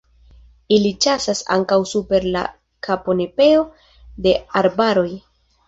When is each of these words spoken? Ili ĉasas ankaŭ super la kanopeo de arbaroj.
Ili 0.77 0.91
ĉasas 1.05 1.41
ankaŭ 1.57 1.77
super 1.91 2.25
la 2.37 2.43
kanopeo 2.89 3.63
de 4.27 4.37
arbaroj. 4.67 5.09